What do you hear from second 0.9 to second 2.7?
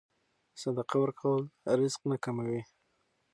ورکول رزق نه کموي.